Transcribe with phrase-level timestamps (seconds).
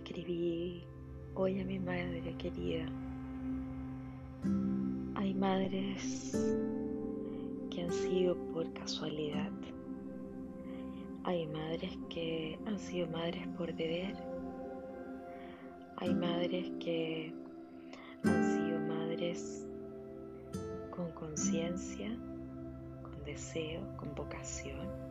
[0.00, 0.82] escribí
[1.34, 2.86] hoy a mi madre querida.
[5.14, 6.32] Hay madres
[7.70, 9.50] que han sido por casualidad.
[11.24, 14.14] Hay madres que han sido madres por deber.
[15.98, 17.32] Hay madres que
[18.24, 19.66] han sido madres
[20.90, 22.08] con conciencia,
[23.02, 25.09] con deseo, con vocación.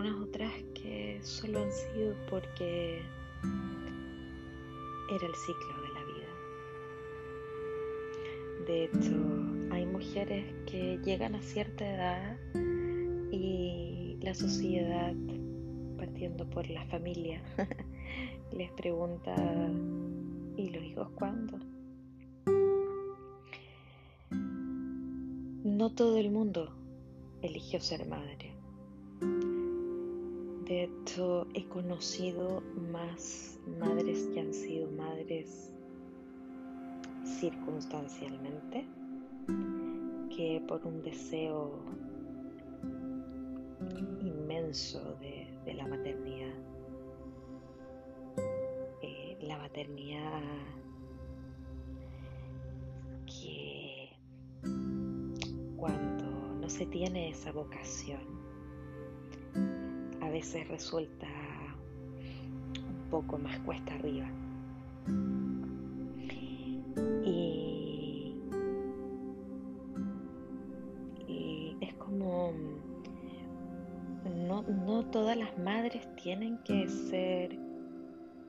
[0.00, 3.02] Algunas otras que solo han sido porque
[5.14, 6.28] era el ciclo de la vida.
[8.66, 12.38] De hecho, hay mujeres que llegan a cierta edad
[13.30, 15.12] y la sociedad,
[15.98, 17.42] partiendo por la familia,
[18.52, 19.34] les pregunta,
[20.56, 21.58] ¿y los hijos cuándo?
[25.62, 26.74] No todo el mundo
[27.42, 28.59] eligió ser madre.
[30.72, 35.72] He conocido más madres que han sido madres
[37.24, 38.86] circunstancialmente
[40.28, 41.72] que por un deseo
[44.20, 46.54] inmenso de, la maternidad.
[49.02, 50.40] Eh, la maternidad
[53.26, 54.10] que
[55.76, 56.26] cuando
[56.60, 58.49] no se tiene esa vocación
[60.40, 61.26] veces resulta
[62.78, 64.26] un poco más cuesta arriba.
[67.26, 68.34] Y,
[71.82, 72.54] es como,
[74.48, 77.58] no, no todas las madres tienen que ser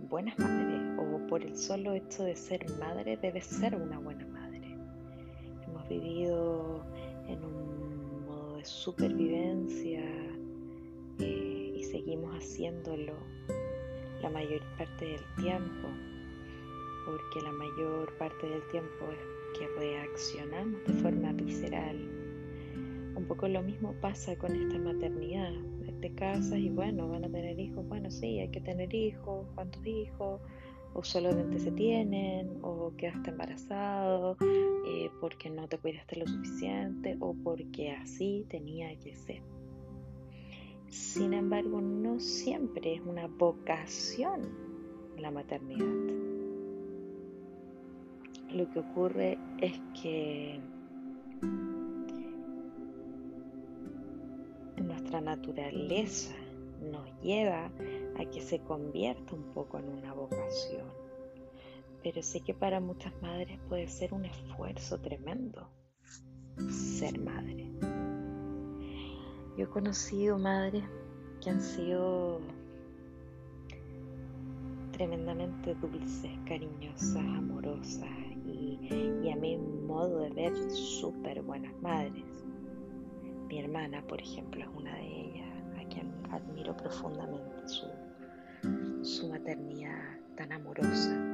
[0.10, 4.78] buenas madres o por el solo hecho de ser madre debe ser una buena madre.
[5.68, 6.86] Hemos vivido
[7.28, 10.02] en un modo de supervivencia
[11.92, 13.14] seguimos haciéndolo
[14.22, 15.90] la mayor parte del tiempo,
[17.06, 21.98] porque la mayor parte del tiempo es que reaccionamos de forma visceral.
[23.16, 25.52] Un poco lo mismo pasa con esta maternidad.
[26.00, 29.86] Te casas y bueno, van a tener hijos, bueno, sí, hay que tener hijos, cuántos
[29.86, 30.42] hijos,
[30.96, 34.36] o solamente se tienen, o quedaste embarazado,
[34.88, 39.44] eh, porque no te cuidaste lo suficiente, o porque así tenía que ser.
[40.92, 44.42] Sin embargo, no siempre es una vocación
[45.18, 45.88] la maternidad.
[48.54, 50.60] Lo que ocurre es que
[54.84, 56.36] nuestra naturaleza
[56.82, 57.72] nos lleva
[58.20, 60.88] a que se convierta un poco en una vocación.
[62.04, 65.70] Pero sé que para muchas madres puede ser un esfuerzo tremendo
[66.70, 67.71] ser madre.
[69.58, 70.84] Yo he conocido madres
[71.42, 72.40] que han sido
[74.92, 78.10] tremendamente dulces, cariñosas, amorosas
[78.46, 82.24] y, a mi modo de ver súper buenas madres.
[83.48, 87.88] Mi hermana, por ejemplo, es una de ellas, a quien admiro profundamente su,
[89.04, 91.31] su maternidad tan amorosa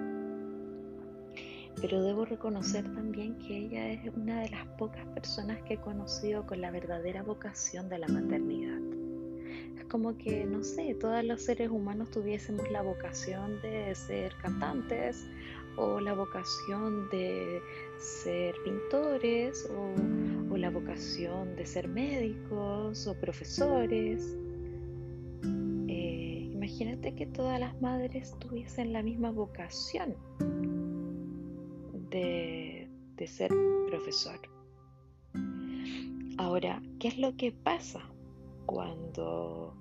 [1.81, 6.45] pero debo reconocer también que ella es una de las pocas personas que he conocido
[6.45, 8.79] con la verdadera vocación de la maternidad.
[9.77, 15.27] Es como que, no sé, todos los seres humanos tuviésemos la vocación de ser cantantes
[15.75, 17.61] o la vocación de
[17.99, 19.93] ser pintores o,
[20.57, 24.35] la vocación de ser médicos o profesores.
[25.87, 30.15] Eh, imagínate que todas las madres tuviesen la misma vocación
[32.09, 32.87] de,
[33.25, 33.51] ser
[33.87, 34.39] profesor.
[36.37, 38.01] Ahora, ¿qué es lo que pasa
[38.65, 39.73] cuando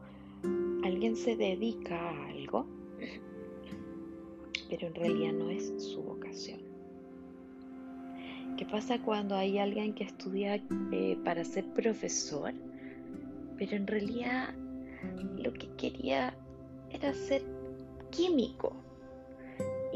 [0.82, 2.66] alguien se dedica a algo,
[4.68, 6.60] pero en realidad no es su vocación?
[8.56, 10.56] ¿Qué pasa cuando hay alguien que estudia
[10.92, 12.54] eh, para ser profesor,
[13.58, 14.54] pero en realidad
[15.36, 16.34] lo que quería
[16.90, 17.42] era ser
[18.10, 18.85] químico?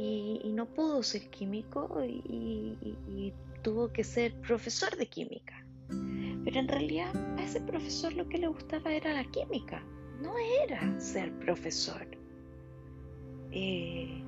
[0.01, 3.33] Y, no pudo ser químico y,
[3.63, 5.63] tuvo que ser profesor de química.
[6.45, 9.85] Pero en realidad a ese profesor lo que le gustaba era la química,
[10.23, 10.33] no
[10.65, 12.07] era ser profesor.
[13.53, 14.23] Eh,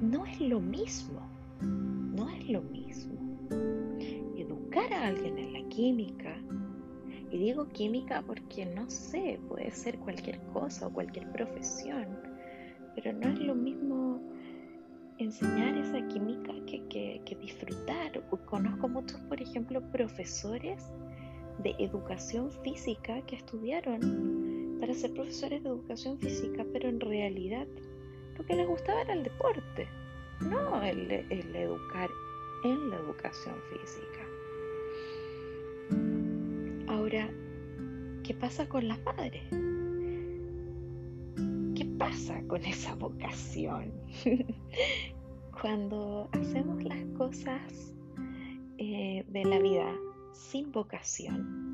[0.00, 1.20] no es lo mismo,
[1.60, 3.18] no es lo mismo.
[4.38, 6.34] Educar a alguien en la química,
[7.30, 12.06] y digo química porque no sé, puede ser cualquier cosa o cualquier profesión,
[12.94, 14.22] pero no es lo mismo
[15.18, 18.22] enseñar esa química que, disfrutar.
[18.46, 20.82] Conozco muchos, por ejemplo, profesores
[21.62, 27.66] de educación física que estudiaron para ser profesores de educación física, pero en realidad
[28.36, 29.88] lo que les gustaba era el deporte,
[30.40, 32.08] no el, el educar
[32.64, 34.28] en la educación física.
[36.86, 37.28] Ahora,
[38.22, 39.42] ¿qué pasa con las madres?
[42.48, 43.92] ¿Qué pasa con esa vocación?
[45.60, 47.94] Cuando hacemos las cosas
[48.78, 49.94] eh, de la vida
[50.32, 51.68] sin vocación,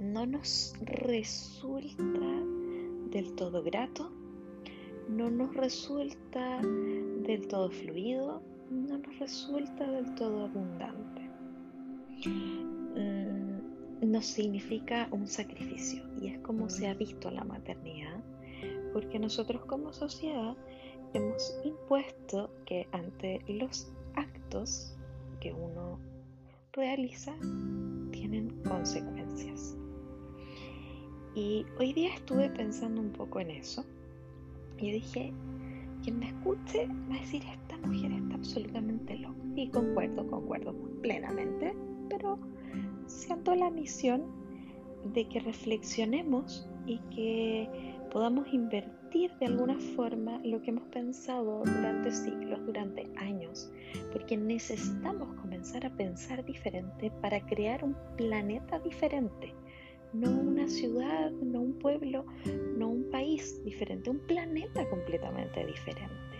[0.00, 2.44] no nos resulta
[3.10, 4.12] del todo grato,
[5.08, 11.30] no nos resulta del todo fluido, no nos resulta del todo abundante.
[12.26, 13.38] Mm,
[14.00, 18.17] nos significa un sacrificio y es como se ha visto la maternidad,
[18.98, 20.56] porque nosotros como sociedad
[21.14, 24.96] hemos impuesto que ante los actos
[25.38, 26.00] que uno
[26.72, 27.32] realiza
[28.10, 29.76] tienen consecuencias.
[31.36, 33.84] Y hoy día estuve pensando un poco en eso
[34.78, 35.32] y dije,
[36.02, 39.38] quien me escuche va a decir, esta mujer está absolutamente loca.
[39.54, 41.72] Y concuerdo, concuerdo plenamente,
[42.10, 42.36] pero
[43.06, 44.24] siento la misión
[45.14, 52.10] de que reflexionemos y que podamos invertir de alguna forma lo que hemos pensado durante
[52.10, 53.70] siglos, durante años,
[54.12, 59.54] porque necesitamos comenzar a pensar diferente para crear un planeta diferente,
[60.12, 62.24] no una ciudad, no un pueblo,
[62.76, 66.36] no un país diferente, un planeta completamente diferente,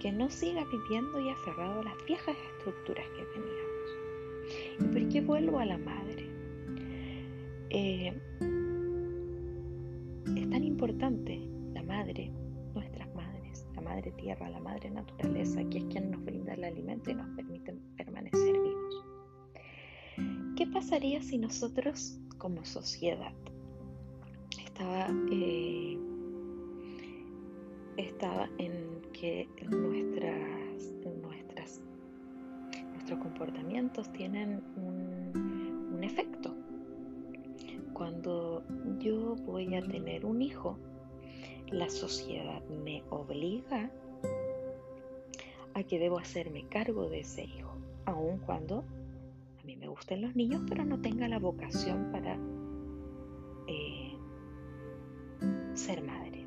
[0.00, 3.74] que no siga viviendo y aferrado a las viejas estructuras que teníamos.
[4.80, 6.28] ¿Y por qué vuelvo a la madre?
[7.70, 8.12] Eh,
[10.36, 11.38] es tan importante
[11.74, 12.30] la madre,
[12.74, 17.10] nuestras madres, la madre tierra, la madre naturaleza, que es quien nos brinda el alimento
[17.10, 19.04] y nos permite permanecer vivos.
[20.56, 23.32] ¿Qué pasaría si nosotros como sociedad
[24.64, 25.98] estaba, eh,
[27.96, 29.48] estaba en que
[32.92, 36.54] nuestros comportamientos tienen un, un efecto?
[37.92, 38.43] Cuando
[38.98, 40.78] yo voy a tener un hijo,
[41.70, 43.90] la sociedad me obliga
[45.74, 48.84] a que debo hacerme cargo de ese hijo, aun cuando
[49.60, 52.36] a mí me gusten los niños, pero no tenga la vocación para
[53.66, 54.12] eh,
[55.74, 56.46] ser madre.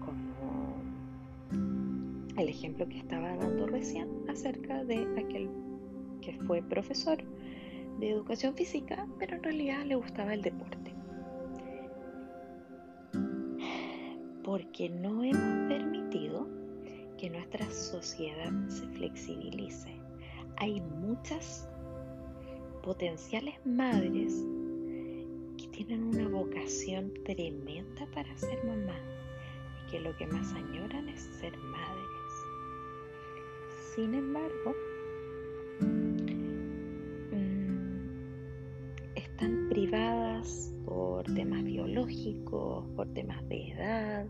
[0.00, 0.76] Como
[2.40, 5.50] el ejemplo que estaba dando recién acerca de aquel
[6.20, 7.18] que fue profesor
[8.02, 10.92] de educación física, pero en realidad le gustaba el deporte.
[14.42, 16.48] Porque no hemos permitido
[17.16, 19.94] que nuestra sociedad se flexibilice.
[20.56, 21.68] Hay muchas
[22.82, 24.34] potenciales madres
[25.56, 28.98] que tienen una vocación tremenda para ser mamá
[29.78, 32.32] y que lo que más añoran es ser madres.
[33.94, 34.74] Sin embargo,
[42.94, 44.26] por temas de edad,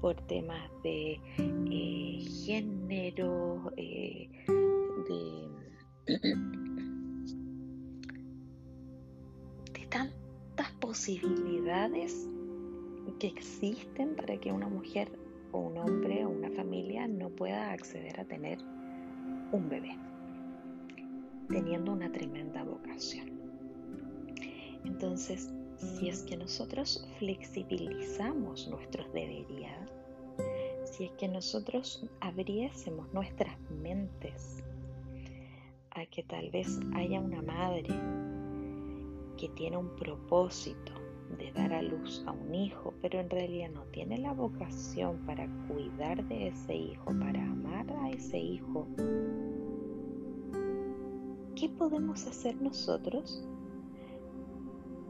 [0.00, 4.28] por temas de eh, género, eh,
[9.74, 12.28] de tantas posibilidades
[13.18, 15.10] que existen para que una mujer
[15.52, 18.58] o un hombre o una familia no pueda acceder a tener
[19.52, 19.96] un bebé,
[21.48, 23.30] teniendo una tremenda vocación.
[24.84, 29.90] Entonces, si es que nosotros flexibilizamos nuestros deberías,
[30.84, 34.62] si es que nosotros abriésemos nuestras mentes
[35.90, 37.88] a que tal vez haya una madre
[39.36, 40.92] que tiene un propósito
[41.38, 45.48] de dar a luz a un hijo, pero en realidad no tiene la vocación para
[45.68, 48.86] cuidar de ese hijo, para amar a ese hijo,
[51.56, 53.44] ¿qué podemos hacer nosotros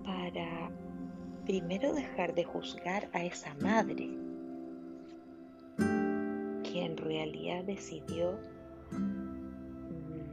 [0.06, 0.70] para
[1.44, 4.08] primero dejar de juzgar a esa madre
[5.76, 8.38] que en realidad decidió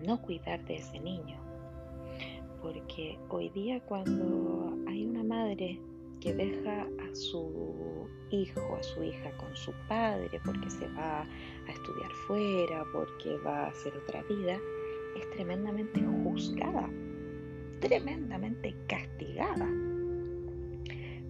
[0.05, 1.37] no cuidar de ese niño.
[2.61, 5.79] Porque hoy día cuando hay una madre
[6.21, 11.71] que deja a su hijo, a su hija con su padre porque se va a
[11.71, 14.57] estudiar fuera, porque va a hacer otra vida,
[15.19, 16.89] es tremendamente juzgada
[17.83, 19.69] tremendamente castigada.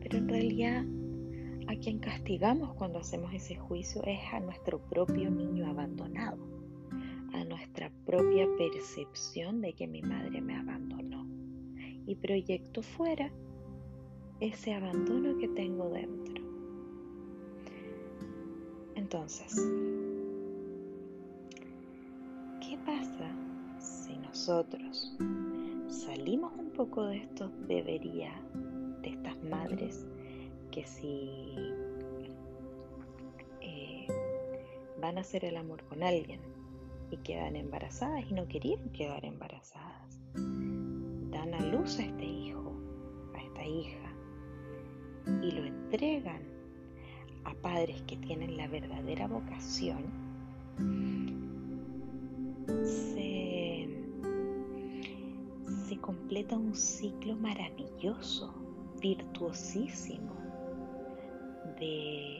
[0.01, 0.85] Pero en realidad
[1.67, 6.37] a quien castigamos cuando hacemos ese juicio es a nuestro propio niño abandonado,
[7.33, 11.23] a nuestra propia percepción de que mi madre me abandonó.
[12.05, 13.31] y proyecto fuera
[14.41, 16.43] ese abandono que tengo dentro.
[18.95, 19.55] Entonces,
[22.59, 23.33] ¿qué pasa
[23.79, 25.15] si nosotros
[26.23, 28.31] salimos un poco de estos debería,
[29.01, 30.07] de estas madres
[30.71, 31.29] que si
[33.59, 34.07] eh,
[35.01, 36.39] van a hacer el amor con alguien
[37.11, 42.71] y quedan embarazadas y no querían quedar embarazadas, dan a luz a este hijo,
[43.35, 44.15] a esta hija,
[45.41, 46.41] y lo entregan
[47.43, 50.05] a padres que tienen la verdadera vocación,
[52.85, 53.52] se, se
[56.03, 58.53] completa un ciclo maravilloso,
[59.01, 60.35] virtuosísimo,
[61.79, 62.37] de,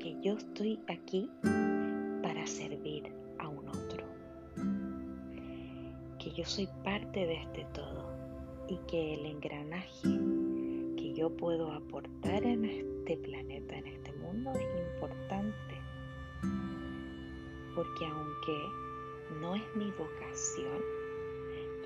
[0.00, 1.30] que yo estoy aquí
[2.22, 4.04] para servir a un otro,
[6.18, 8.10] que yo soy parte de este todo
[8.68, 10.18] y que el engranaje
[11.18, 15.74] yo puedo aportar en este planeta, en este mundo, es importante.
[17.74, 20.80] Porque aunque no es mi vocación,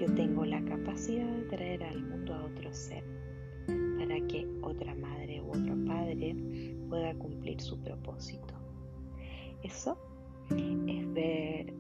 [0.01, 3.05] yo tengo la capacidad de traer al mundo a otro ser
[3.99, 6.35] para que otra madre u otro padre
[6.89, 8.55] pueda cumplir su propósito.
[9.63, 9.97] Eso
[10.51, 11.73] es ver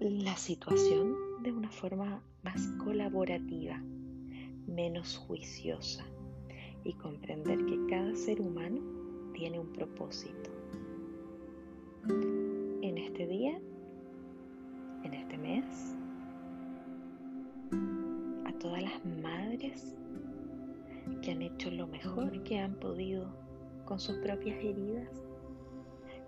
[0.00, 3.78] la situación de una forma más colaborativa,
[4.66, 6.04] menos juiciosa
[6.84, 8.80] y comprender que cada ser humano
[9.34, 10.50] tiene un propósito.
[12.82, 13.60] En este día,
[15.04, 15.96] en este mes,
[18.62, 19.96] todas las madres
[21.20, 23.26] que han hecho lo mejor que han podido
[23.84, 25.08] con sus propias heridas,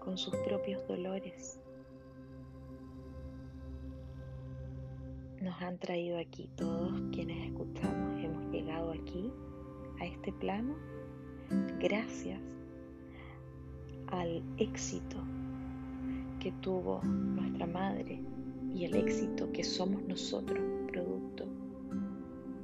[0.00, 1.60] con sus propios dolores.
[5.40, 9.32] Nos han traído aquí todos quienes escuchamos, hemos llegado aquí
[10.00, 10.74] a este plano
[11.78, 12.40] gracias
[14.08, 15.18] al éxito
[16.40, 18.20] que tuvo nuestra madre
[18.74, 20.58] y el éxito que somos nosotros,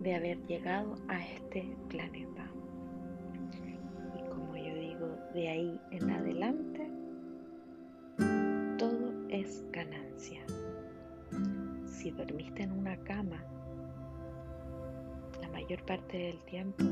[0.00, 2.50] de haber llegado a este planeta.
[4.18, 6.90] Y como yo digo, de ahí en adelante,
[8.78, 10.42] todo es ganancia.
[11.86, 13.44] Si dormiste en una cama
[15.40, 16.84] la mayor parte del tiempo,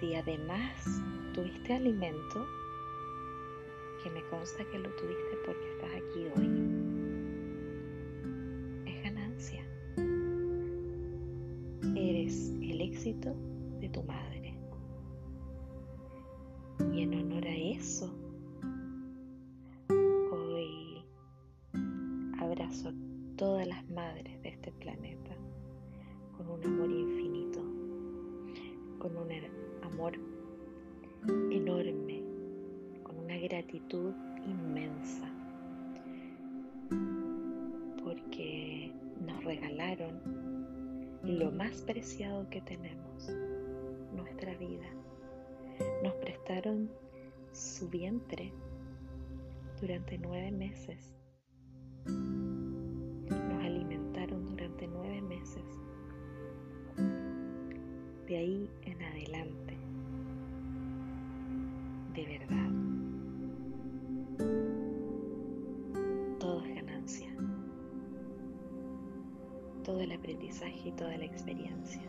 [0.00, 1.02] si además
[1.34, 2.46] tuviste alimento,
[4.02, 6.77] que me consta que lo tuviste porque estás aquí hoy,
[13.14, 14.54] de tu madre.
[16.92, 18.14] Y en honor a eso,
[20.30, 21.02] hoy
[22.38, 22.92] abrazo a
[23.36, 25.34] todas las madres de este planeta
[26.36, 27.60] con un amor infinito,
[28.98, 29.30] con un
[29.82, 30.12] amor
[31.50, 32.22] enorme,
[33.04, 34.12] con una gratitud
[34.46, 35.30] inmensa,
[38.04, 38.92] porque
[39.26, 40.37] nos regalaron
[41.28, 43.28] lo más preciado que tenemos,
[44.14, 44.88] nuestra vida.
[46.02, 46.90] Nos prestaron
[47.52, 48.50] su vientre
[49.78, 51.17] durante nueve meses.
[69.88, 72.02] Todo el aprendizaje y toda la experiencia.